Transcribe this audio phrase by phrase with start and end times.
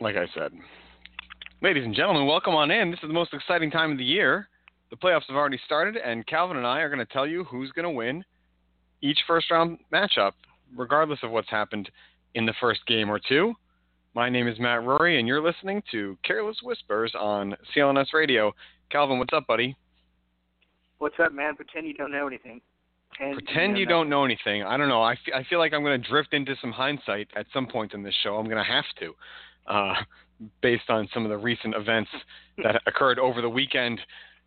[0.00, 0.52] like I said.
[1.62, 2.90] Ladies and gentlemen, welcome on in.
[2.90, 4.48] This is the most exciting time of the year.
[4.90, 7.70] The playoffs have already started, and Calvin and I are going to tell you who's
[7.72, 8.24] going to win
[9.02, 10.32] each first round matchup,
[10.76, 11.90] regardless of what's happened
[12.34, 13.54] in the first game or two.
[14.14, 18.52] My name is Matt Rury, and you're listening to Careless Whispers on CLNS Radio.
[18.90, 19.76] Calvin, what's up, buddy?
[20.98, 21.54] What's up, man?
[21.54, 22.60] Pretend you don't know anything.
[23.10, 24.62] Pretend, Pretend you, don't know anything.
[24.62, 25.02] I don't know.
[25.02, 27.94] I, f- I feel like I'm going to drift into some hindsight at some point
[27.94, 28.36] in this show.
[28.36, 29.14] I'm going to have to,
[29.66, 29.94] uh,
[30.62, 32.10] based on some of the recent events
[32.62, 34.00] that occurred over the weekend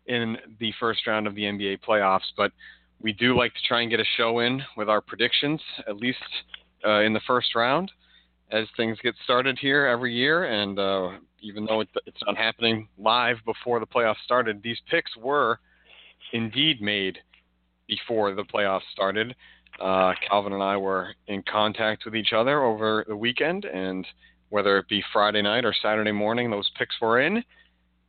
[0.06, 2.32] in the first round of the NBA playoffs.
[2.36, 2.52] But
[3.00, 6.18] we do like to try and get a show in with our predictions, at least
[6.86, 7.90] uh, in the first round,
[8.50, 10.44] as things get started here every year.
[10.44, 15.16] And uh, even though it, it's not happening live before the playoffs started, these picks
[15.16, 15.58] were
[16.32, 17.18] indeed made
[17.86, 19.34] before the playoffs started.
[19.80, 24.06] Uh, Calvin and I were in contact with each other over the weekend, and
[24.54, 27.42] whether it be Friday night or Saturday morning, those picks were in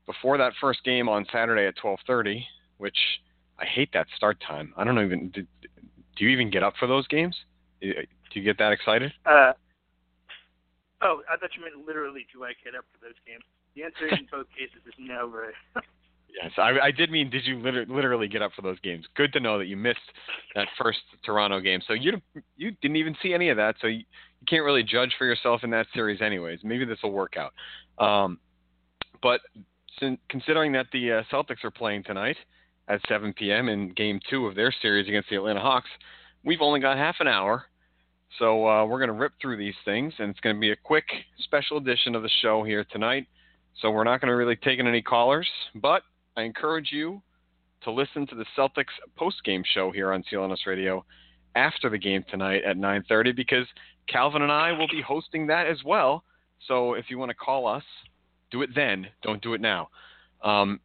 [0.06, 2.46] before that first game on Saturday at 12:30,
[2.78, 2.98] which
[3.58, 4.72] I hate that start time.
[4.78, 5.30] I don't know even.
[5.30, 5.42] Do,
[6.16, 7.36] do you even get up for those games?
[7.82, 7.96] Do
[8.34, 9.12] you get that excited?
[9.26, 9.54] Uh,
[11.02, 12.28] oh, I thought you meant literally.
[12.32, 13.44] Do I get up for those games?
[13.76, 15.84] The answer in both cases is no, Right?
[16.44, 19.06] Yes, I, I did mean did you liter- literally get up for those games?
[19.16, 20.00] Good to know that you missed
[20.54, 21.80] that first Toronto game.
[21.88, 22.22] So you
[22.56, 24.04] you didn't even see any of that, so you,
[24.46, 26.60] you can't really judge for yourself in that series, anyways.
[26.64, 27.54] Maybe this will work out.
[28.04, 28.40] Um,
[29.22, 29.42] but
[30.30, 32.38] considering that the uh, Celtics are playing tonight
[32.88, 33.70] at 7 p.m.
[33.70, 35.90] in Game Two of their series against the Atlanta Hawks,
[36.44, 37.66] we've only got half an hour,
[38.38, 40.76] so uh, we're going to rip through these things, and it's going to be a
[40.76, 41.06] quick
[41.40, 43.26] special edition of the show here tonight.
[43.82, 46.04] So we're not going to really take in any callers, but
[46.38, 47.22] I encourage you
[47.84, 51.04] to listen to the Celtics post-game show here on CLNS Radio
[51.56, 53.68] after the game tonight at 9:30 because
[54.08, 56.24] Calvin and I will be hosting that as well.
[56.68, 57.84] So if you want to call us,
[58.52, 59.08] do it then.
[59.24, 59.90] Don't do it now.
[60.44, 60.80] Um,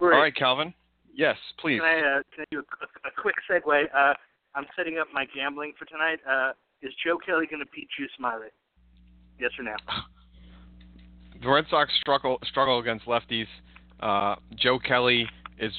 [0.00, 0.74] all right, Calvin.
[1.14, 1.80] Yes, please.
[1.80, 3.84] Can I, uh, can I do a, a quick segue?
[3.94, 4.14] Uh,
[4.54, 6.18] I'm setting up my gambling for tonight.
[6.28, 8.48] Uh, is Joe Kelly going to beat Drew Smyly?
[9.38, 9.76] Yes or no?
[11.42, 13.46] The Red Sox struggle struggle against lefties.
[14.00, 15.28] Uh, Joe Kelly
[15.58, 15.72] is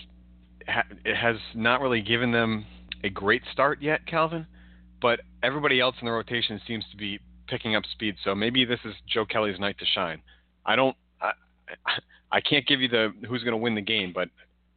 [0.67, 2.65] ha, has not really given them
[3.03, 4.47] a great start yet, Calvin.
[5.01, 8.15] But everybody else in the rotation seems to be picking up speed.
[8.23, 10.21] So maybe this is Joe Kelly's night to shine.
[10.65, 10.95] I don't.
[11.21, 11.31] I,
[12.31, 14.29] I can't give you the who's going to win the game, but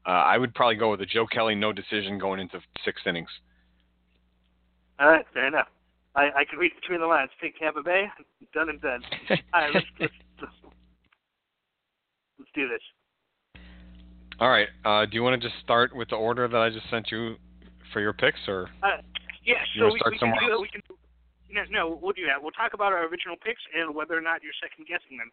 [0.04, 3.28] uh, I would probably go with a Joe Kelly no decision going into six innings.
[4.98, 5.68] All right, fair enough.
[6.14, 7.30] I, I can read between the lines.
[7.40, 8.06] Pick Tampa Bay,
[8.54, 9.02] done and done.
[9.54, 10.52] All right, let's, let's, let's,
[12.38, 13.62] let's do this.
[14.38, 14.68] All right.
[14.84, 17.36] Uh, do you want to just start with the order that I just sent you
[17.96, 19.00] for your picks, or Uh,
[19.40, 20.60] yeah, so we, start we can do else?
[20.60, 20.84] we can
[21.48, 22.36] no, no, we'll do that.
[22.36, 25.32] We'll talk about our original picks and whether or not you're second guessing them.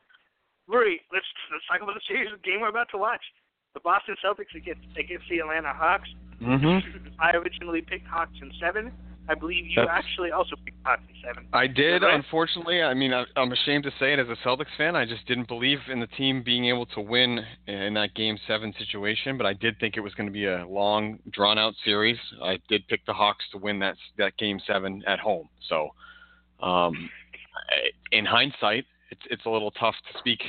[0.72, 3.20] Rury, let's let's talk about the series the game we're about to watch.
[3.76, 6.08] The Boston Celtics against against the Atlanta Hawks.
[6.40, 7.12] mm-hmm.
[7.20, 8.96] I originally picked Hawks in seven.
[9.30, 11.48] I believe you That's- actually also picked Hawks seven.
[11.54, 12.02] I did.
[12.02, 12.14] Right.
[12.14, 14.96] Unfortunately, I mean, I, I'm ashamed to say it as a Celtics fan.
[14.96, 18.74] I just didn't believe in the team being able to win in that Game Seven
[18.78, 19.38] situation.
[19.38, 22.18] But I did think it was going to be a long, drawn-out series.
[22.42, 25.48] I did pick the Hawks to win that that Game Seven at home.
[25.70, 25.90] So,
[26.62, 27.10] um,
[28.12, 30.42] in hindsight, it's it's a little tough to speak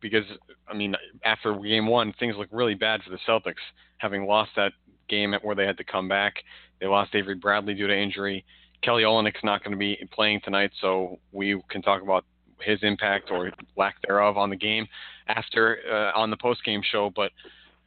[0.00, 0.24] because
[0.68, 0.94] I mean,
[1.24, 3.62] after Game One, things look really bad for the Celtics,
[3.98, 4.72] having lost that
[5.08, 6.34] game at where they had to come back.
[6.82, 8.44] They lost Avery Bradley due to injury.
[8.82, 12.24] Kelly Olynyk's not going to be playing tonight, so we can talk about
[12.60, 14.88] his impact or lack thereof on the game
[15.28, 17.12] after uh, on the post-game show.
[17.14, 17.30] But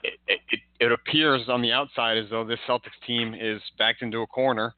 [0.02, 4.22] it, it, it appears on the outside as though this Celtics team is backed into
[4.22, 4.74] a corner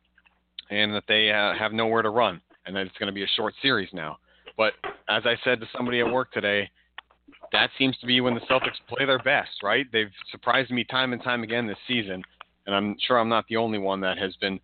[0.72, 3.28] and that they uh, have nowhere to run, and that it's going to be a
[3.36, 4.18] short series now.
[4.58, 4.74] But
[5.08, 6.72] as I said to somebody at work today,
[7.52, 9.86] that seems to be when the Celtics play their best, right?
[9.94, 12.24] They've surprised me time and time again this season,
[12.68, 14.60] and I'm sure I'm not the only one that has been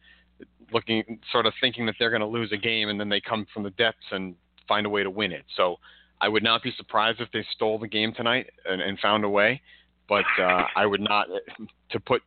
[0.71, 3.47] looking, sort of thinking that they're going to lose a game, and then they come
[3.53, 4.35] from the depths and
[4.67, 5.45] find a way to win it.
[5.55, 5.77] So
[6.21, 9.29] I would not be surprised if they stole the game tonight and, and found a
[9.29, 9.61] way,
[10.07, 11.27] but uh, I would not
[11.91, 12.21] to put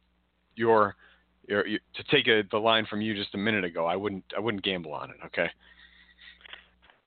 [0.57, 0.97] your,
[1.47, 3.87] your, your to take a, the line from you just a minute ago.
[3.87, 5.17] I wouldn't I wouldn't gamble on it.
[5.27, 5.49] Okay.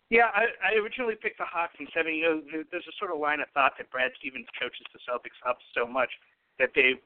[0.09, 2.15] Yeah, I, I originally picked the Hawks in seven.
[2.15, 5.37] You know, there's a sort of line of thought that Brad Stevens coaches the Celtics
[5.47, 6.09] up so much
[6.57, 6.97] that they've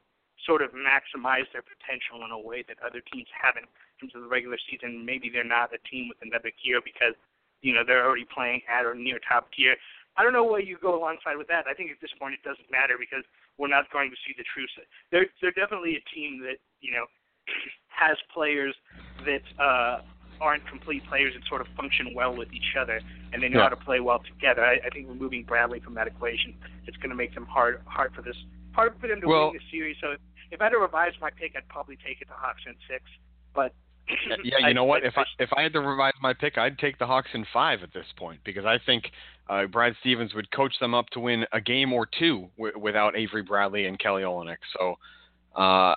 [0.45, 4.21] sort of maximized their potential in a way that other teams haven't in terms of
[4.23, 5.05] the regular season.
[5.05, 7.15] Maybe they're not a team with another gear because,
[7.61, 9.75] you know, they're already playing at or near top tier.
[10.17, 11.65] I don't know where you go alongside with that.
[11.65, 13.23] I think at this point it doesn't matter because
[13.57, 14.65] we're not going to see the true.
[15.11, 17.05] They're they're definitely a team that you know
[17.87, 18.75] has players
[19.25, 20.01] that uh,
[20.41, 22.99] aren't complete players that sort of function well with each other
[23.31, 23.69] and they know Yeah.
[23.69, 24.63] how to play well together.
[24.63, 26.53] I, I think removing Bradley from that equation
[26.85, 28.35] it's going to make them hard hard for this
[28.73, 29.97] hard for them to Well- win the series.
[30.01, 30.15] So
[30.51, 33.03] if I had to revise my pick, I'd probably take it to Hawks in six.
[33.53, 33.73] But
[34.43, 35.03] yeah, you know what?
[35.03, 37.83] If I if I had to revise my pick, I'd take the Hawks in five
[37.83, 39.11] at this point because I think
[39.49, 43.15] uh, Brad Stevens would coach them up to win a game or two w- without
[43.15, 44.57] Avery Bradley and Kelly Olynyk.
[44.77, 44.97] So
[45.55, 45.95] uh,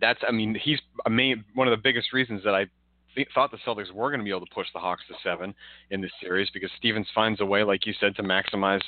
[0.00, 2.66] that's I mean he's a main, one of the biggest reasons that I
[3.14, 5.54] th- thought the Celtics were going to be able to push the Hawks to seven
[5.90, 8.82] in this series because Stevens finds a way, like you said, to maximize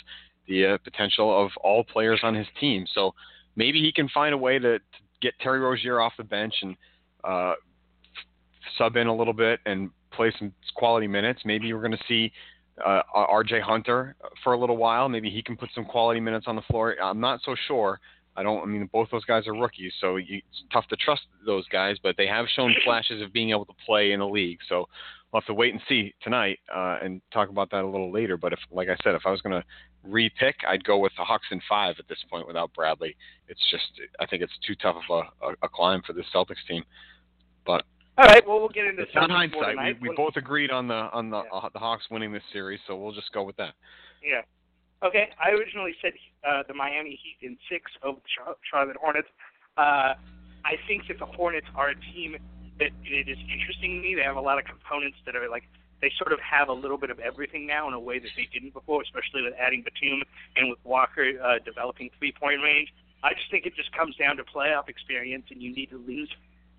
[0.50, 2.84] the uh, potential of all players on his team.
[2.92, 3.14] So
[3.56, 4.84] maybe he can find a way to, to
[5.22, 6.76] get Terry Rozier off the bench and
[7.24, 7.54] uh,
[8.76, 11.40] sub in a little bit and play some quality minutes.
[11.44, 12.32] Maybe we're going to see
[12.84, 13.60] uh, R.J.
[13.60, 15.08] Hunter for a little while.
[15.08, 16.96] Maybe he can put some quality minutes on the floor.
[17.00, 18.00] I'm not so sure.
[18.36, 18.62] I don't.
[18.62, 21.96] I mean, both those guys are rookies, so you, it's tough to trust those guys.
[22.00, 24.58] But they have shown flashes of being able to play in the league.
[24.68, 24.86] So
[25.32, 28.36] we'll have to wait and see tonight uh, and talk about that a little later.
[28.36, 29.64] But if, like I said, if I was going to
[30.04, 33.16] re-pick, I'd go with the Hawks in five at this point without Bradley.
[33.48, 33.84] It's just,
[34.18, 36.84] I think it's too tough of a, a, a climb for this Celtics team.
[37.66, 37.84] But
[38.18, 40.02] all right, well we'll get into it's not Celtics more hindsight.
[40.02, 41.58] We, we both agreed on the on the Yeah.
[41.58, 43.74] uh, the Hawks winning this series, so we'll just go with that.
[44.22, 44.42] Yeah.
[45.02, 46.12] Okay, I originally said
[46.46, 49.28] uh, the Miami Heat in six over the Charlotte Hornets.
[49.78, 50.14] Uh,
[50.64, 52.36] I think that the Hornets are a team
[52.78, 54.14] that it is interesting to me.
[54.14, 55.64] They have a lot of components that are like
[56.00, 58.48] they sort of have a little bit of everything now in a way that they
[58.52, 60.22] didn't before, especially with adding Batum
[60.56, 62.92] and with Walker uh, developing three-point range.
[63.22, 66.30] I just think it just comes down to playoff experience, and you need to lose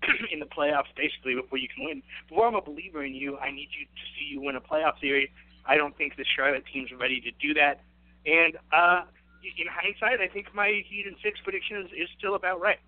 [0.32, 2.02] in the playoffs basically before you can win.
[2.28, 5.00] Before I'm a believer in you, I need you to see you win a playoff
[5.00, 5.28] series.
[5.64, 7.80] I don't think the Charlotte team's ready to do that.
[8.26, 9.02] And uh,
[9.44, 12.78] in hindsight, I think my Heat and six prediction is, is still about right.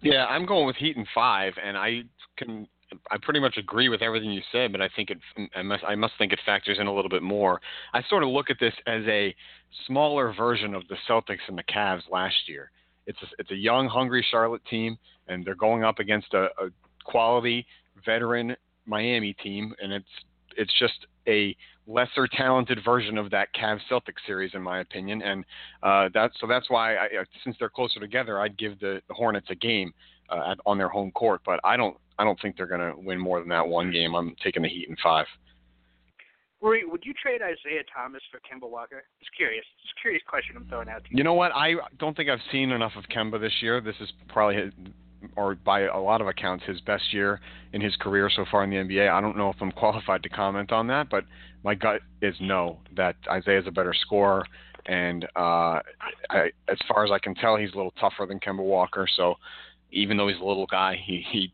[0.00, 2.02] Yeah, I'm going with Heat and five, and I
[2.36, 2.68] can
[3.10, 5.18] I pretty much agree with everything you said, but I think it
[5.54, 7.60] I must I must think it factors in a little bit more.
[7.92, 9.34] I sort of look at this as a
[9.86, 12.70] smaller version of the Celtics and the Cavs last year.
[13.06, 14.96] It's a, it's a young, hungry Charlotte team,
[15.28, 16.70] and they're going up against a, a
[17.04, 17.66] quality
[18.04, 18.56] veteran
[18.86, 20.08] Miami team, and it's
[20.56, 21.56] it's just a
[21.86, 25.22] lesser talented version of that Cavs Celtics series, in my opinion.
[25.22, 25.44] And
[25.82, 26.08] uh,
[26.40, 27.08] so that's why, I,
[27.42, 29.92] since they're closer together, I'd give the, the Hornets a game
[30.30, 31.42] uh, on their home court.
[31.44, 34.14] But I don't I don't think they're going to win more than that one game.
[34.14, 35.26] I'm taking the Heat in five.
[36.62, 39.04] Rury, would you trade Isaiah Thomas for Kemba Walker?
[39.20, 39.64] Just curious.
[39.82, 41.18] Just a curious question I'm throwing out to you.
[41.18, 41.52] You know what?
[41.54, 43.82] I don't think I've seen enough of Kemba this year.
[43.82, 44.72] This is probably, his,
[45.36, 47.40] or by a lot of accounts, his best year
[47.74, 49.10] in his career so far in the NBA.
[49.10, 51.24] I don't know if I'm qualified to comment on that, but
[51.64, 52.78] my gut is no.
[52.96, 54.44] That Isaiah's a better scorer,
[54.86, 55.80] and uh,
[56.30, 59.06] I, as far as I can tell, he's a little tougher than Kemba Walker.
[59.16, 59.34] So
[59.94, 61.52] even though he's a little guy, he he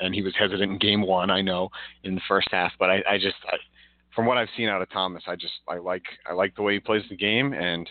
[0.00, 1.30] and he was hesitant in Game One.
[1.30, 1.70] I know
[2.04, 3.36] in the first half, but I, I just.
[3.46, 3.56] I,
[4.14, 6.74] from what I've seen out of Thomas, I just I like I like the way
[6.74, 7.88] he plays the game, and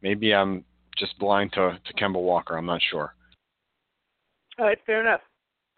[0.00, 0.64] maybe I'm
[0.98, 2.56] just blind to to Kemba Walker.
[2.56, 3.14] I'm not sure.
[4.58, 5.20] All right, fair enough.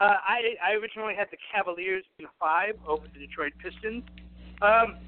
[0.00, 4.04] Uh, I I originally had the Cavaliers in five over the Detroit Pistons.
[4.62, 4.98] Um,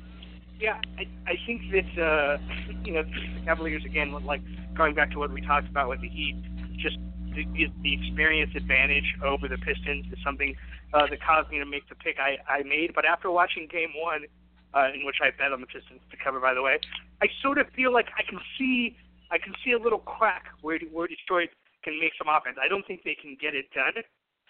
[0.59, 2.39] yeah, I I think that uh,
[2.85, 4.43] you know the Cavaliers again, like
[4.77, 6.35] going back to what we talked about with the Heat,
[6.79, 6.99] just
[7.35, 10.57] the, the experience advantage over the Pistons is something
[10.95, 12.95] uh, that caused me to make the pick I I made.
[12.95, 14.27] But after watching Game One,
[14.75, 16.79] uh, in which I bet on the Pistons to cover, by the way,
[17.23, 18.97] I sort of feel like I can see
[19.31, 21.51] I can see a little crack where where Detroit
[21.83, 22.59] can make some offense.
[22.61, 24.03] I don't think they can get it done,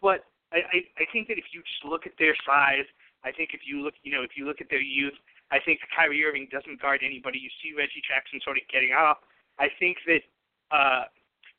[0.02, 2.88] but I, I, I think that if you just look at their size,
[3.22, 5.14] I think if you look, you know, if you look at their youth,
[5.52, 7.38] I think Kyrie Irving doesn't guard anybody.
[7.38, 9.18] You see Reggie Jackson sort of getting off.
[9.58, 10.22] I think that
[10.74, 11.04] uh,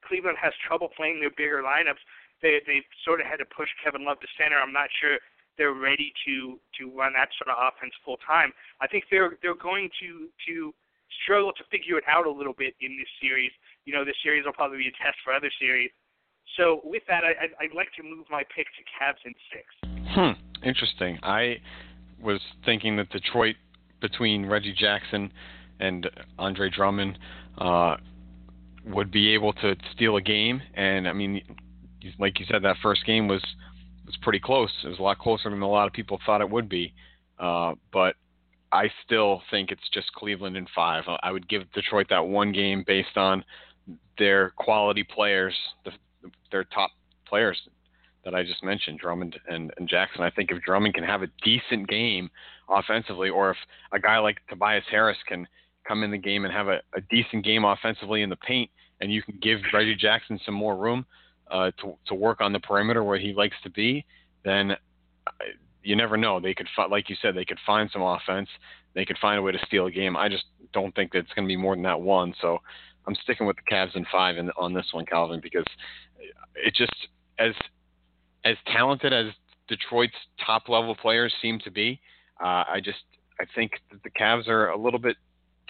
[0.08, 2.02] Cleveland has trouble playing their bigger lineups.
[2.42, 4.58] They they sort of had to push Kevin Love to center.
[4.58, 5.18] I'm not sure
[5.58, 8.52] they're ready to to run that sort of offense full time.
[8.82, 10.74] I think they're they're going to to
[11.24, 13.52] struggle to figure it out a little bit in this series.
[13.86, 15.92] You know, this series will probably be a test for other series.
[16.58, 19.66] So with that, I, I'd, I'd like to move my pick to Cavs in six.
[20.12, 20.68] Hmm.
[20.68, 21.20] Interesting.
[21.24, 21.58] I
[22.22, 23.56] was thinking that Detroit,
[24.00, 25.32] between Reggie Jackson
[25.80, 27.18] and Andre Drummond,
[27.58, 27.98] uh,
[28.86, 30.62] would be able to steal a game.
[30.74, 31.42] And I mean,
[32.20, 33.44] like you said, that first game was
[34.06, 34.72] was pretty close.
[34.84, 36.94] It was a lot closer than a lot of people thought it would be.
[37.40, 38.16] Uh, but
[38.72, 41.04] I still think it's just Cleveland in five.
[41.22, 43.44] I would give Detroit that one game based on
[44.18, 45.92] their quality players, the,
[46.52, 46.92] their top
[47.28, 47.60] players
[48.24, 50.24] that I just mentioned, Drummond and, and Jackson.
[50.24, 52.30] I think if Drummond can have a decent game
[52.70, 53.58] offensively, or if
[53.92, 55.48] a guy like Tobias Harris can
[55.88, 58.70] come in the game and have a, a decent game offensively in the paint,
[59.00, 61.06] and you can give Reggie Jackson some more room
[61.50, 64.06] uh, to to work on the perimeter where he likes to be,
[64.44, 64.76] then
[65.84, 66.40] you never know.
[66.40, 68.50] They could, fi- like you said, they could find some offense.
[68.94, 70.16] They could find a way to steal a game.
[70.16, 72.34] I just don't think that it's going to be more than that one.
[72.42, 72.60] So
[73.08, 75.66] I'm sticking with the Cavs in five in, on this one, Calvin, because
[76.56, 76.94] it just
[77.40, 77.54] as
[78.44, 79.28] as talented as
[79.68, 80.14] Detroit's
[80.46, 82.00] top level players seem to be.
[82.40, 83.04] Uh, I just
[83.40, 85.18] I think that the Cavs are a little bit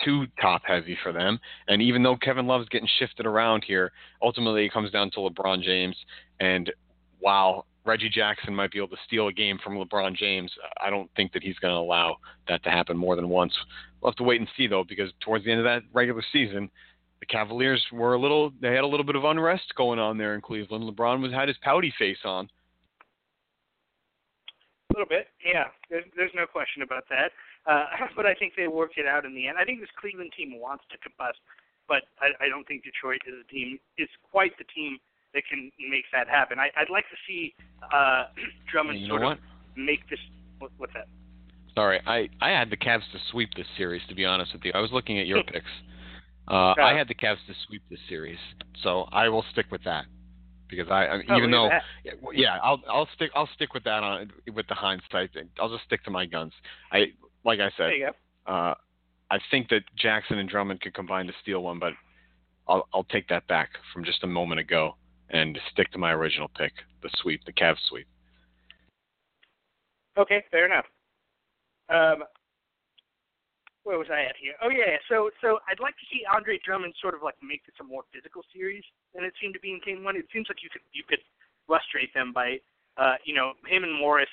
[0.04, 1.40] too top heavy for them.
[1.68, 3.92] And even though Kevin Love's getting shifted around here,
[4.22, 5.96] ultimately it comes down to LeBron James.
[6.40, 6.72] And
[7.20, 10.52] while Reggie Jackson might be able to steal a game from LeBron James,
[10.84, 12.18] I don't think that he's going to allow
[12.48, 13.54] that to happen more than once.
[14.02, 16.70] We'll have to wait and see though, because towards the end of that regular season,
[17.20, 20.36] the Cavaliers were a little they had a little bit of unrest going on there
[20.36, 20.84] in Cleveland.
[20.84, 22.50] LeBron was had his pouty face on.
[24.90, 25.66] A little bit, yeah.
[25.90, 27.32] There's, there's no question about that.
[27.66, 29.58] Uh, but I think they worked it out in the end.
[29.60, 31.40] I think this Cleveland team wants to combust,
[31.88, 34.98] but I, I don't think Detroit is a team is quite the team
[35.34, 36.60] that can make that happen.
[36.60, 37.54] I, I'd like to see
[37.94, 38.26] uh,
[38.72, 39.38] Drummond you sort know of
[39.76, 40.20] make this.
[40.60, 41.08] What, what's that?
[41.76, 44.02] Sorry, I I had the Cavs to sweep this series.
[44.10, 45.66] To be honest with you, I was looking at your picks.
[46.48, 48.40] Uh, I had the Cavs to sweep this series,
[48.84, 50.06] so I will stick with that
[50.68, 51.70] because I, I Oh, even though
[52.04, 55.34] yeah, yeah, I'll I'll stick I'll stick with that on with the hindsight.
[55.34, 55.50] Thing.
[55.60, 56.54] I'll just stick to my guns.
[56.92, 57.06] I
[57.44, 58.10] like I said, There you
[58.48, 58.52] go.
[58.52, 58.76] uh,
[59.30, 61.94] I think that Jackson and Drummond could combine to steal one, but
[62.68, 64.96] I'll I'll take that back from just a moment ago
[65.30, 68.08] and stick to my original pick, the sweep, the Cavs sweep.
[70.18, 70.86] Okay, fair enough.
[71.90, 72.24] Um,
[73.84, 74.54] where was I at here?
[74.62, 77.76] Oh yeah, so so I'd like to see Andre Drummond sort of like make this
[77.82, 78.84] a more physical series
[79.16, 80.16] than it seemed to be in Game One.
[80.16, 81.24] It seems like you could you could
[81.66, 82.60] frustrate them by
[82.98, 84.30] uh, you know him and Morris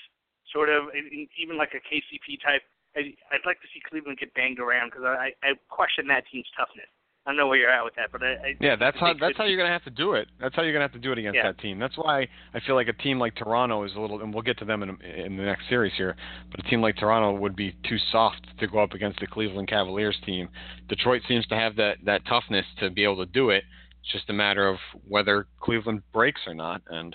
[0.52, 0.90] sort of
[1.38, 2.62] even like a KCP type.
[2.98, 6.46] I, I'd like to see Cleveland get banged around because I I question that team's
[6.56, 6.86] toughness.
[7.26, 9.36] I don't know where you're at with that, but I, I Yeah, that's how that's
[9.36, 10.28] how you're gonna have to do it.
[10.40, 11.42] That's how you're gonna have to do it against Yeah.
[11.52, 11.78] that team.
[11.78, 14.58] That's why I feel like a team like Toronto is a little, and we'll get
[14.58, 16.16] to them in in the next series here.
[16.50, 19.68] But a team like Toronto would be too soft to go up against the Cleveland
[19.68, 20.48] Cavaliers team.
[20.88, 23.64] Detroit seems to have that that toughness to be able to do it.
[24.00, 27.14] It's just a matter of whether Cleveland breaks or not, and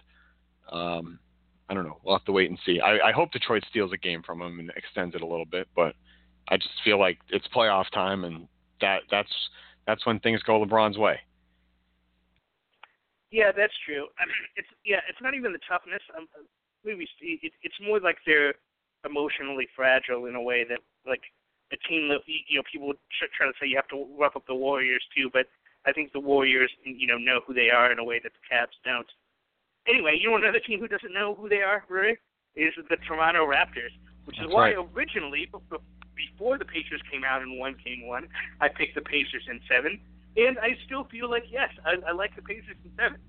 [0.71, 1.19] um,
[1.73, 1.97] I don't know.
[2.05, 2.79] We'll have to wait and see.
[2.79, 5.67] I, I hope Detroit steals a game from them and extends it a little bit,
[5.75, 5.95] but
[6.47, 8.47] I just feel like it's playoff time, and
[8.79, 9.33] that that's
[9.87, 11.17] that's when things go LeBron's way.
[13.31, 14.05] Yeah, that's true.
[14.21, 16.03] I mean, it's yeah, it's not even the toughness.
[16.15, 16.27] Um,
[16.85, 18.53] maybe it, it's more like they're
[19.03, 20.77] emotionally fragile in a way that
[21.09, 21.23] like
[21.71, 24.45] a team that you know people tr- try to say you have to rough up
[24.45, 25.47] the Warriors too, but
[25.87, 28.45] I think the Warriors you know know who they are in a way that the
[28.45, 29.09] Cavs don't.
[29.87, 32.17] Anyway, you know another team who doesn't know who they are, really,
[32.55, 33.91] is the Toronto Raptors,
[34.25, 34.87] which is why right.
[34.95, 35.49] originally
[36.15, 38.27] before the Pacers came out and won Game One,
[38.61, 39.99] I picked the Pacers in seven.
[40.35, 43.19] And I still feel like yes, I, I like the Pacers in seven.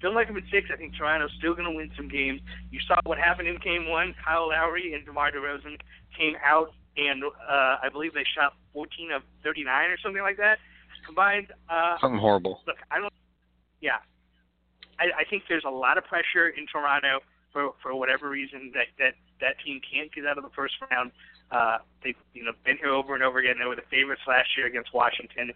[0.00, 0.68] Don't like them in six.
[0.72, 2.40] I think Toronto's still going to win some games.
[2.70, 4.14] You saw what happened in Game One.
[4.24, 5.78] Kyle Lowry and DeMar DeRozan
[6.16, 10.58] came out, and uh, I believe they shot 14 of 39 or something like that
[11.04, 11.48] combined.
[11.68, 12.60] Uh, Something horrible.
[12.66, 13.12] look, I don't.
[13.80, 13.98] Yeah,
[14.98, 17.20] I, I think there's a lot of pressure in Toronto
[17.52, 21.12] for for whatever reason that that that team can't get out of the first round.
[21.50, 23.56] Uh, they've you know been here over and over again.
[23.58, 25.52] They were the favorites last year against Washington.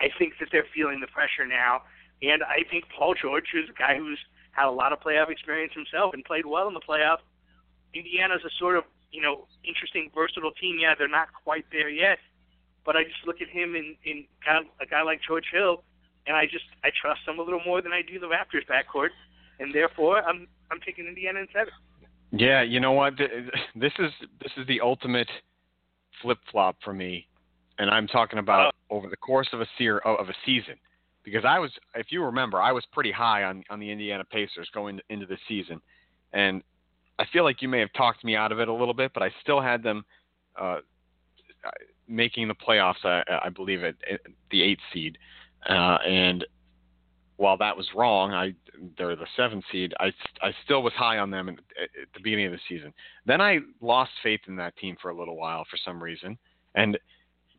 [0.00, 1.82] I think that they're feeling the pressure now,
[2.20, 4.18] and I think Paul George, who's a guy who's
[4.50, 7.22] had a lot of playoff experience himself and played well in the playoffs.
[7.94, 10.78] Indiana's a sort of you know interesting, versatile team.
[10.80, 12.18] Yeah, they're not quite there yet,
[12.84, 15.84] but I just look at him in in kind of a guy like George Hill,
[16.26, 19.10] and I just I trust them a little more than I do the Raptors backcourt,
[19.60, 21.72] and therefore I'm I'm picking Indiana in seven.
[22.32, 23.16] Yeah, you know what?
[23.16, 25.28] This is this is the ultimate
[26.20, 27.26] flip flop for me,
[27.78, 30.74] and I'm talking about over the course of a seer of a season,
[31.22, 34.68] because I was, if you remember, I was pretty high on on the Indiana Pacers
[34.74, 35.80] going into the season,
[36.32, 36.62] and
[37.18, 39.22] I feel like you may have talked me out of it a little bit, but
[39.22, 40.04] I still had them
[40.60, 40.78] uh,
[42.08, 43.04] making the playoffs.
[43.04, 45.20] I, I believe at, at the eighth seed, uh,
[45.68, 46.44] Uh, and
[47.36, 48.54] while that was wrong, I
[48.98, 49.94] they're the seventh seed.
[50.00, 52.92] I I still was high on them at, at the beginning of the season.
[53.26, 56.38] Then I lost faith in that team for a little while for some reason,
[56.74, 56.98] and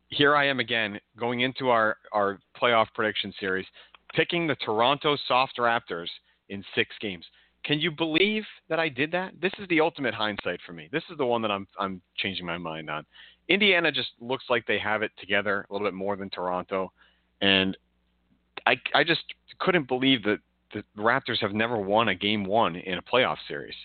[0.10, 3.66] here I am again going into our our playoff prediction series,
[4.14, 6.10] picking the Toronto Soft Raptors
[6.50, 7.26] in six games.
[7.64, 9.34] Can you believe that I did that?
[9.42, 10.88] This is the ultimate hindsight for me.
[10.92, 13.06] This is the one that I'm I'm changing my mind on.
[13.50, 16.92] Indiana just looks like they have it together a little bit more than Toronto,
[17.42, 17.78] and
[18.66, 19.24] I I just
[19.60, 20.40] couldn't believe that
[20.74, 23.76] the Raptors have never won a game one in a playoff series.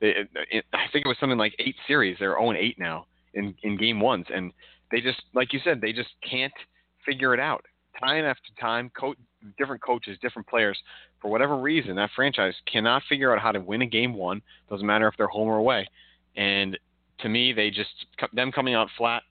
[0.00, 0.14] They,
[0.50, 2.16] it, I think it was something like eight series.
[2.20, 4.52] They're 0 8 now in in game ones, and
[4.90, 6.52] they just like you said, they just can't
[7.04, 7.64] figure it out.
[8.00, 9.14] Time after time, co-
[9.56, 10.78] different coaches, different players,
[11.20, 14.40] for whatever reason, that franchise cannot figure out how to win a game one.
[14.70, 15.88] Doesn't matter if they're home or away.
[16.36, 16.78] And
[17.20, 17.90] to me, they just
[18.32, 19.22] them coming out flat.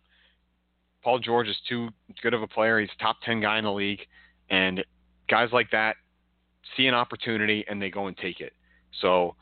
[1.04, 1.90] Paul George is too
[2.22, 2.80] good of a player.
[2.80, 4.02] He's top ten guy in the league,
[4.50, 4.84] and
[5.30, 5.96] guys like that
[6.76, 8.54] see an opportunity and they go and take it.
[9.02, 9.36] So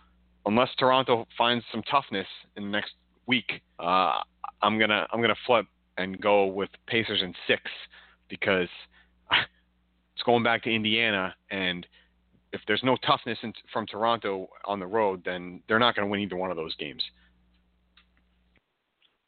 [0.45, 2.93] unless Toronto finds some toughness in the next
[3.27, 4.19] week, uh,
[4.61, 5.65] I'm gonna I'm gonna flip
[5.97, 7.61] and go with Pacers in six
[8.29, 8.69] because
[9.31, 11.85] it's going back to Indiana and
[12.55, 16.09] if there's no toughness in, from Toronto on the road, then they're not going to
[16.09, 17.03] win either one of those games.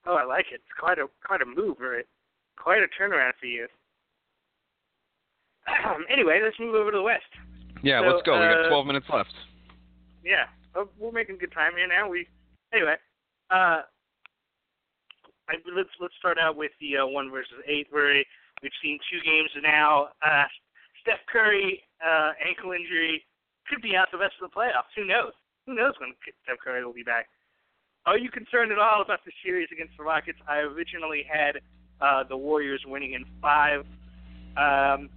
[0.06, 0.62] Oh, I like it.
[0.66, 2.02] It's quite a quite a move, or
[2.56, 3.68] quite a turnaround for you.
[6.10, 7.28] anyway, let's move over to the West.
[7.84, 8.36] Yeah, so, let's go.
[8.36, 9.34] Uh, we got 12 minutes left.
[10.24, 10.46] Yeah,
[10.76, 12.10] oh, we're making good time here now.
[12.10, 12.28] We
[12.74, 12.96] anyway.
[13.50, 13.88] Uh,
[15.48, 18.12] I, let's let's start out with the uh, one versus eight, where
[18.62, 20.10] we've seen two games now.
[20.26, 20.44] Uh,
[21.02, 23.24] Steph Curry uh, ankle injury
[23.70, 24.92] could be out the rest of the playoffs.
[24.96, 25.32] Who knows?
[25.66, 27.28] Who knows when Steph Curry will be back?
[28.06, 30.40] Are you concerned at all about the series against the Rockets?
[30.48, 31.60] I originally had
[32.00, 33.86] uh, the Warriors winning in five.
[34.56, 35.10] Um,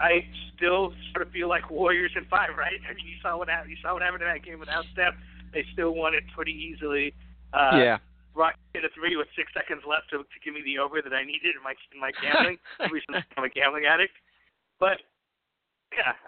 [0.00, 2.80] I still sort of feel like Warriors in five, right?
[2.88, 3.70] I mean, you saw what happened.
[3.70, 5.14] You saw what happened in that game without Steph.
[5.52, 7.14] They still won it pretty easily.
[7.54, 7.98] Uh, yeah.
[8.34, 11.14] Rock hit a three with six seconds left to, to give me the over that
[11.14, 12.58] I needed in my in my gambling.
[13.38, 14.18] I'm a gambling addict.
[14.82, 14.98] But
[15.94, 16.18] yeah,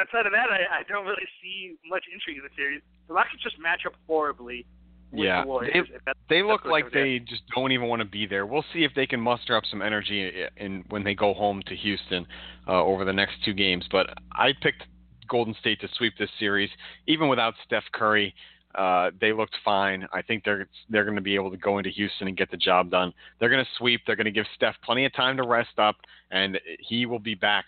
[0.00, 2.80] outside of that, I, I don't really see much intrigue in the series.
[3.08, 4.64] The Rockets just match up horribly
[5.12, 5.84] yeah, the
[6.28, 8.46] they, they look like they just don't even want to be there.
[8.46, 11.74] We'll see if they can muster up some energy in when they go home to
[11.74, 12.26] Houston
[12.68, 13.84] uh, over the next two games.
[13.90, 14.84] But I picked
[15.28, 16.70] Golden State to sweep this series,
[17.06, 18.34] even without Steph Curry.
[18.74, 20.06] Uh, they looked fine.
[20.12, 22.56] I think they're they're going to be able to go into Houston and get the
[22.56, 23.12] job done.
[23.38, 24.02] They're going to sweep.
[24.06, 25.96] They're going to give Steph plenty of time to rest up,
[26.30, 27.66] and he will be back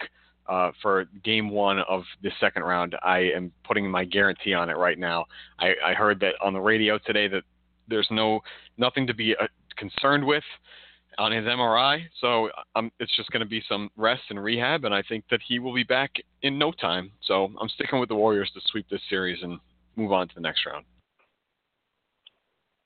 [0.49, 2.97] uh, for game one of the second round.
[3.03, 5.27] I am putting my guarantee on it right now.
[5.59, 7.43] I, I heard that on the radio today that
[7.89, 8.41] there's no
[8.79, 10.45] nothing to be uh, concerned with
[11.19, 14.95] on his MRI, so um, it's just going to be some rest and rehab, and
[14.95, 17.13] I think that he will be back in no time.
[17.23, 19.59] So I'm sticking with the Warriors to sweep this series and
[19.97, 20.87] move on to the next round.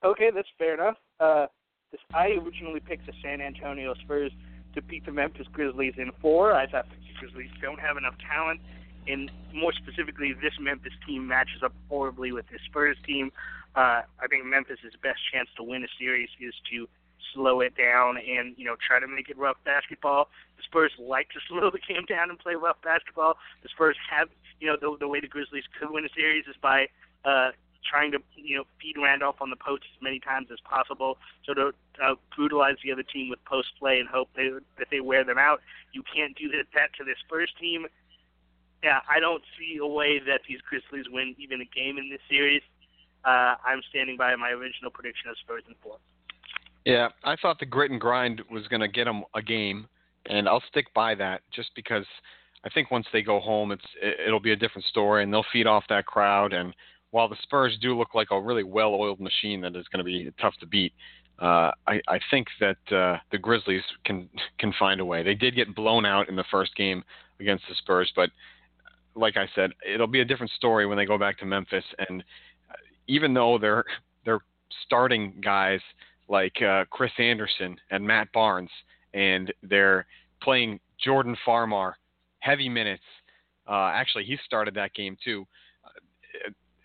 [0.05, 0.97] Okay, that's fair enough.
[1.21, 1.47] Uh,
[1.93, 4.33] this, I originally picked the San Antonio Spurs
[4.77, 6.53] to beat the Memphis Grizzlies in four.
[6.53, 8.61] I thought the Grizzlies don't have enough talent,
[9.09, 13.33] and more specifically, this Memphis team matches up horribly with this Spurs team.
[13.75, 16.89] Uh, I think Memphis' best chance to win a series is to
[17.35, 20.29] slow it down and you know try to make it rough basketball.
[20.57, 23.37] The Spurs like to slow the game down and play rough basketball.
[23.63, 24.29] The Spurs have
[24.61, 26.89] you know the the way the Grizzlies could win a series is by
[27.25, 27.51] uh,
[27.89, 31.55] trying to you know feed Randolph on the post as many times as possible, so
[31.55, 31.73] to
[32.03, 35.39] uh, brutalize the other team with post play and hope they, that they wear them
[35.39, 35.61] out.
[35.93, 37.87] You can't do that, to this Spurs team.
[38.83, 42.21] Yeah, I don't see a way that these Grizzlies win even a game in this
[42.29, 42.63] series.
[43.25, 45.97] Uh, I'm standing by my original prediction of Spurs in four.
[46.85, 49.89] Yeah, I thought the grit and grind was going to get them a game,
[50.27, 52.05] and I'll stick by that just because
[52.65, 55.45] I think once they go home, it's it, it'll be a different story, and they'll
[55.53, 56.73] feed off that crowd, and
[57.11, 60.31] while the Spurs do look like a really well-oiled machine that is going to be
[60.41, 60.93] tough to beat,
[61.41, 65.23] uh, I, I think that uh, the Grizzlies can can find a way.
[65.23, 67.05] They did get blown out in the first game
[67.41, 68.31] against the Spurs, but
[69.15, 71.85] like I said, it'll be a different story when they go back to Memphis.
[72.09, 72.23] And
[73.09, 73.85] even though they're
[74.25, 74.41] they're
[74.85, 75.81] starting guys
[76.29, 78.71] like uh, Chris Andersen and Matt Barnes,
[79.15, 80.07] and they're
[80.43, 81.95] playing Jordan Farmar
[82.41, 83.03] heavy minutes.
[83.69, 85.47] Uh, actually, he started that game too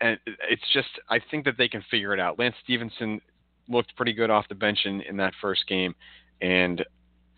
[0.02, 2.38] and it's just I think that they can figure it out.
[2.38, 3.20] Lance Stephenson
[3.68, 5.94] looked pretty good off the bench in, in that first game,
[6.42, 6.84] and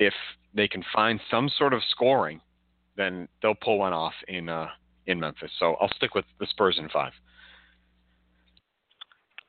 [0.01, 0.15] if
[0.55, 2.41] they can find some sort of scoring,
[2.97, 4.69] then they'll pull one off in uh,
[5.07, 5.51] in Memphis.
[5.59, 7.13] So I'll stick with the Spurs in five.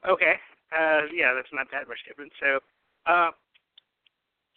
[0.07, 0.35] Okay,
[0.77, 2.31] uh, yeah, that's not that much different.
[2.39, 2.59] So,
[3.11, 3.31] uh,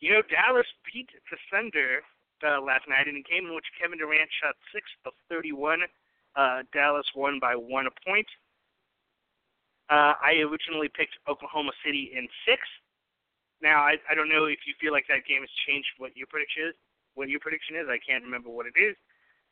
[0.00, 2.02] you know, Dallas beat the Thunder
[2.44, 5.80] uh, last night in a game in which Kevin Durant shot six of 31.
[6.36, 8.26] Uh, Dallas won by one point.
[9.88, 12.60] Uh, I originally picked Oklahoma City in six.
[13.62, 16.28] Now I I don't know if you feel like that game has changed what your
[16.28, 16.76] prediction is.
[17.14, 18.94] What your prediction is, I can't remember what it is,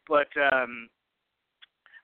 [0.07, 0.87] but um,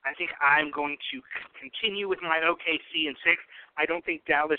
[0.02, 1.22] I think I'm going to
[1.54, 3.38] continue with my OKC in six.
[3.78, 4.58] I don't think Dallas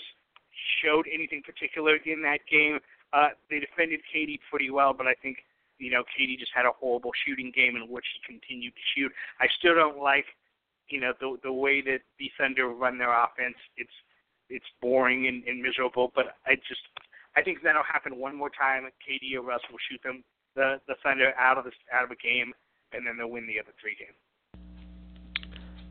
[0.80, 2.80] showed anything particular in that game.
[3.12, 5.44] Uh, they defended KD pretty well, but I think
[5.78, 9.12] you know KD just had a horrible shooting game in which he continued to shoot.
[9.40, 10.26] I still don't like
[10.88, 13.56] you know the the way that the Thunder run their offense.
[13.76, 13.92] It's
[14.48, 16.12] it's boring and, and miserable.
[16.14, 16.82] But I just
[17.36, 18.84] I think that'll happen one more time.
[19.02, 22.16] KD or Russ will shoot them the the Thunder out of the out of a
[22.16, 22.52] game,
[22.92, 24.16] and then they'll win the other three games.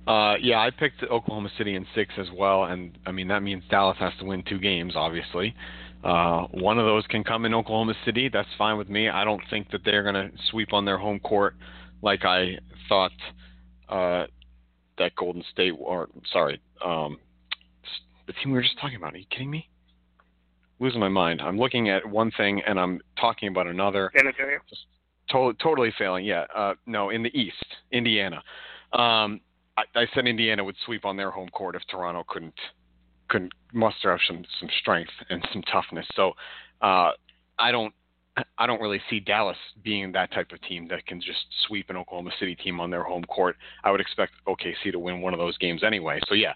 [0.05, 3.63] Uh, yeah, I picked Oklahoma City in six as well, and I mean that means
[3.69, 5.55] Dallas has to win two games, obviously.
[6.03, 8.29] Uh, one of those can come in Oklahoma City.
[8.31, 9.07] That's fine with me.
[9.07, 11.55] I don't think that they're going to sweep on their home court
[12.01, 12.57] like I
[12.89, 13.13] thought
[13.87, 14.25] uh,
[15.03, 17.17] that Golden State or sorry, um,
[18.25, 19.13] the team we were just talking about.
[19.13, 19.69] Are you kidding me?
[20.79, 21.41] Losing my mind.
[21.41, 24.11] I'm looking at one thing and I'm talking about another.
[24.15, 24.59] San Antonio.
[24.69, 24.81] Just
[25.29, 26.25] to- totally failing.
[26.25, 26.45] Yeah.
[26.55, 28.37] Uh, no, in the East, Indiana.
[28.93, 29.41] Um,
[29.77, 32.53] I, I said Indiana would sweep on their home court if Toronto couldn't
[33.29, 36.05] couldn't muster up some some strength and some toughness.
[36.15, 36.33] So
[36.81, 37.11] uh,
[37.59, 37.93] I don't
[38.57, 41.97] I don't really see Dallas being that type of team that can just sweep an
[41.97, 43.55] Oklahoma City team on their home court.
[43.83, 46.19] I would expect OKC to win one of those games anyway.
[46.27, 46.53] So yeah,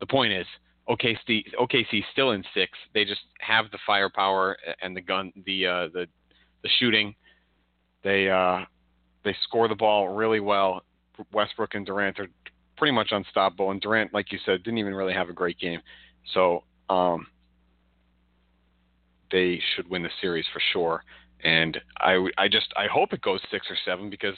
[0.00, 0.46] the point is
[0.88, 2.72] OKC OKC still in six.
[2.94, 6.06] They just have the firepower and the gun, the uh, the
[6.62, 7.14] the shooting.
[8.02, 8.64] They uh,
[9.24, 10.82] they score the ball really well.
[11.32, 12.28] Westbrook and Durant are
[12.76, 15.80] pretty much unstoppable, and Durant, like you said, didn't even really have a great game.
[16.32, 17.26] So um,
[19.30, 21.04] they should win the series for sure.
[21.42, 24.34] And I, I just I hope it goes six or seven because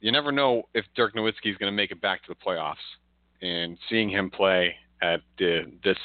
[0.00, 2.74] you never know if Dirk Nowitzki is going to make it back to the playoffs.
[3.40, 5.98] And seeing him play at the, this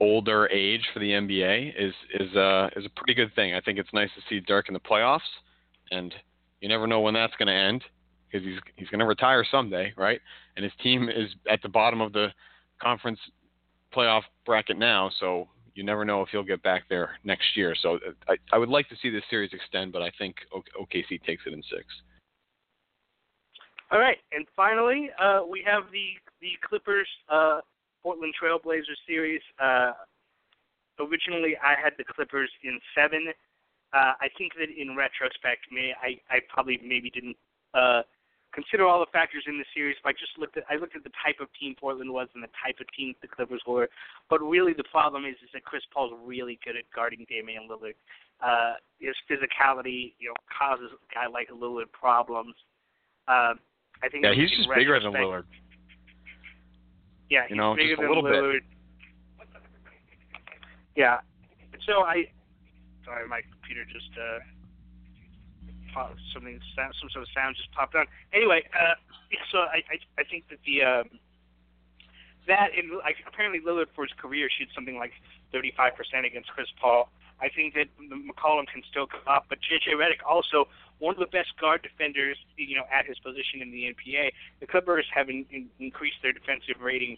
[0.00, 3.54] older age for the NBA is is uh, is a pretty good thing.
[3.54, 5.20] I think it's nice to see Dirk in the playoffs,
[5.90, 6.14] and
[6.60, 7.84] you never know when that's going to end
[8.30, 10.20] because he's he's going to retire someday, right?
[10.56, 12.28] And his team is at the bottom of the
[12.80, 13.18] conference
[13.94, 17.74] playoff bracket now, so you never know if he'll get back there next year.
[17.80, 21.42] So I, I would like to see this series extend, but I think OKC takes
[21.46, 21.84] it in six.
[23.92, 27.60] All right, and finally, uh, we have the the Clippers uh,
[28.02, 29.40] Portland Trailblazers series.
[29.60, 29.92] Uh,
[31.00, 33.26] originally, I had the Clippers in seven.
[33.92, 37.36] Uh, I think that in retrospect, may I, I probably maybe didn't
[37.74, 38.02] uh,
[38.52, 39.96] consider all the factors in the series.
[39.98, 42.42] If I just looked at, I looked at the type of team Portland was and
[42.42, 43.88] the type of team the Clippers were.
[44.28, 47.94] But really, the problem is, is that Chris Paul's really good at guarding Damian Lillard.
[48.40, 52.54] Uh, his physicality, you know, causes a guy like Lillard problems.
[53.28, 53.54] Uh,
[54.02, 54.24] I think.
[54.24, 55.44] Yeah, he's just bigger than Lillard.
[57.28, 58.52] Yeah, he's you know, bigger just a than little Lillard.
[58.52, 58.62] bit.
[60.96, 61.18] Yeah.
[61.86, 62.24] So I,
[63.04, 64.38] sorry, my computer just uh,
[66.32, 68.06] something some sort of sound just popped on.
[68.32, 68.94] Anyway, uh,
[69.52, 71.18] so I, I I think that the um,
[72.46, 75.12] that and like apparently Lillard for his career shoots something like
[75.54, 75.94] 35%
[76.26, 77.10] against Chris Paul.
[77.40, 81.26] I think that McCollum can still come up, but JJ Redick also one of the
[81.26, 84.32] best guard defenders, you know, at his position in the NBA.
[84.60, 87.16] The Clippers have in, in, increased their defensive rating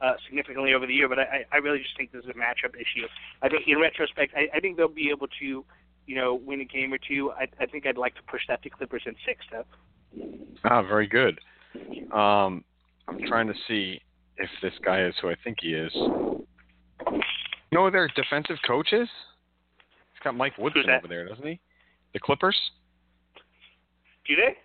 [0.00, 2.76] uh, significantly over the year, but I, I really just think this is a matchup
[2.76, 3.08] issue.
[3.42, 5.64] I think in retrospect, I, I think they'll be able to
[6.06, 7.32] you know, win a game or two.
[7.32, 9.64] I, I think I'd like to push that to Clippers in six, though.
[10.64, 11.38] Ah, very good.
[12.12, 12.64] Um,
[13.08, 14.00] I'm trying to see
[14.36, 15.92] if this guy is who I think he is.
[17.72, 19.08] No, they're defensive coaches?
[20.12, 21.60] He's got Mike Woodson over there, doesn't he?
[22.12, 22.56] The Clippers?
[24.26, 24.56] Do they?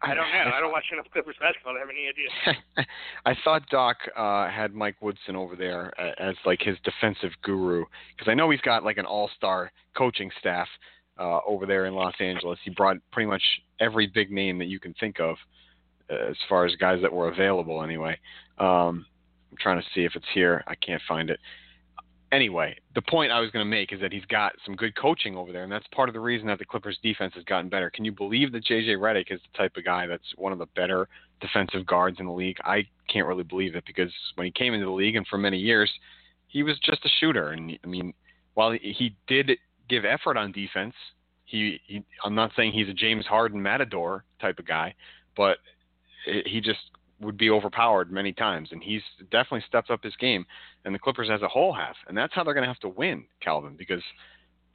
[0.00, 0.52] I don't know.
[0.54, 2.86] I don't watch enough Clippers basketball to have any idea.
[3.26, 7.84] I thought Doc uh, had Mike Woodson over there uh, as like his defensive guru
[8.16, 10.68] because I know he's got like an all-star coaching staff
[11.18, 12.58] uh, over there in Los Angeles.
[12.64, 13.42] He brought pretty much
[13.80, 15.36] every big name that you can think of
[16.10, 17.82] uh, as far as guys that were available.
[17.82, 18.16] Anyway,
[18.58, 19.04] um,
[19.50, 20.62] I'm trying to see if it's here.
[20.68, 21.40] I can't find it
[22.32, 25.36] anyway, the point I was going to make is that he's got some good coaching
[25.36, 27.90] over there, and that's part of the reason that the Clippers' defense has gotten better.
[27.90, 30.66] Can you believe that JJ Redick is the type of guy that's one of the
[30.76, 31.08] better
[31.40, 32.58] defensive guards in the league?
[32.64, 35.58] I can't really believe it because when he came into the league and for many
[35.58, 35.90] years,
[36.48, 37.50] he was just a shooter.
[37.50, 38.12] And I mean,
[38.54, 39.52] while he did
[39.88, 40.94] give effort on defense,
[41.44, 44.94] he, he I'm not saying he's a James Harden matador type of guy,
[45.36, 45.58] but
[46.24, 46.80] he just
[47.20, 50.46] would be overpowered many times, and he's definitely stepped up his game.
[50.84, 52.88] And the Clippers as a whole have, and that's how they're going to have to
[52.88, 53.74] win, Calvin.
[53.76, 54.02] Because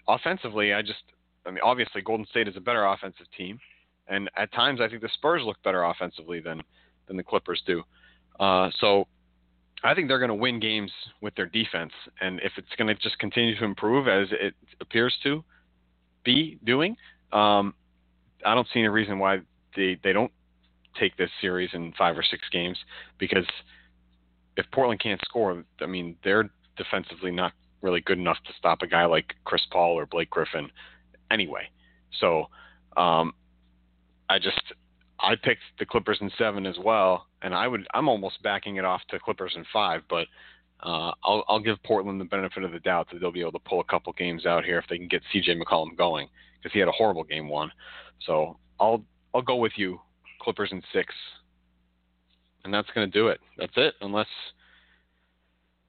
[0.07, 1.03] offensively, I just,
[1.45, 3.59] I mean, obviously Golden State is a better offensive team,
[4.07, 6.61] and at times I think the Spurs look better offensively than
[7.07, 7.83] than the Clippers do.
[8.39, 9.07] Uh, so
[9.83, 12.95] I think they're going to win games with their defense, and if it's going to
[12.95, 15.43] just continue to improve as it appears to
[16.23, 16.95] be doing,
[17.31, 17.73] um,
[18.45, 19.39] I don't see any reason why
[19.75, 20.31] they they don't
[20.99, 22.77] take this series in five or six games
[23.17, 23.45] because
[24.57, 28.87] if Portland can't score, I mean, they're defensively not really good enough to stop a
[28.87, 30.69] guy like Chris Paul or Blake Griffin
[31.31, 31.69] anyway.
[32.19, 32.45] So
[32.95, 33.33] um,
[34.29, 34.61] I just
[35.19, 38.85] I picked the Clippers in seven as well, and I would I'm almost backing it
[38.85, 40.27] off to Clippers in five, but
[40.81, 43.59] uh, I'll I'll give Portland the benefit of the doubt that they'll be able to
[43.59, 45.55] pull a couple games out here if they can get C.J.
[45.55, 46.27] McCollum going
[46.57, 47.71] because he had a horrible game one.
[48.25, 49.03] So I'll
[49.33, 49.99] I'll go with you
[50.43, 51.13] Clippers in six.
[52.63, 53.39] and that's going to do it.
[53.57, 53.93] That's it.
[54.01, 54.27] Unless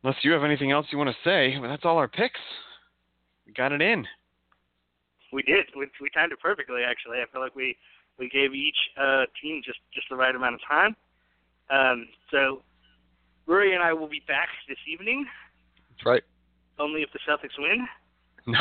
[0.03, 2.41] unless you have anything else you want to say, well, that's all our picks.
[3.47, 4.07] We got it in.
[5.33, 5.67] We did.
[5.77, 6.83] We, we timed it perfectly.
[6.89, 7.77] Actually, I feel like we
[8.19, 10.97] we gave each uh, team just just the right amount of time.
[11.71, 12.63] Um, so
[13.49, 15.27] Rury and I will be back this evening.
[15.91, 16.23] That's right.
[16.79, 17.87] Only if the Celtics win.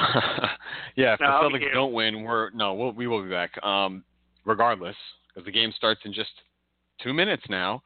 [0.95, 3.61] yeah, if no, the Celtics don't win, we're no, we'll, we will be back.
[3.63, 4.03] Um,
[4.45, 4.95] regardless,
[5.33, 6.31] because the game starts in just
[7.01, 7.81] two minutes now.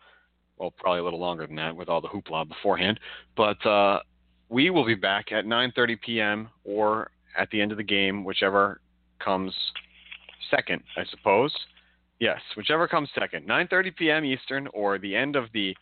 [0.57, 2.99] Well, probably a little longer than that with all the hoopla beforehand.
[3.36, 3.99] But uh,
[4.49, 6.49] we will be back at 9:30 p.m.
[6.63, 8.81] or at the end of the game, whichever
[9.19, 9.53] comes
[10.49, 11.53] second, I suppose.
[12.19, 13.47] Yes, whichever comes second.
[13.47, 14.25] 9:30 p.m.
[14.25, 15.75] Eastern or the end of the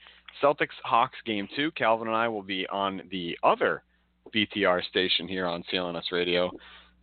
[0.44, 1.72] Celtics Hawks game 2.
[1.72, 3.84] Calvin and I will be on the other
[4.34, 6.52] BTR station here on CLNS Radio.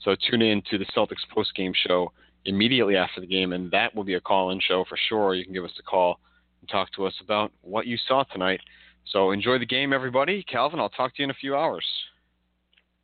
[0.01, 2.13] So tune in to the Celtics post game show
[2.45, 5.35] immediately after the game, and that will be a call in show for sure.
[5.35, 6.19] You can give us a call
[6.61, 8.61] and talk to us about what you saw tonight.
[9.07, 10.43] So enjoy the game, everybody.
[10.45, 11.85] Calvin, I'll talk to you in a few hours.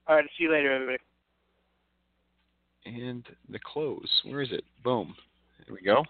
[0.07, 0.99] All right, see you later, everybody.
[2.87, 4.09] And the close.
[4.25, 4.65] Where is it?
[4.83, 5.15] Boom.
[5.67, 6.05] There we go.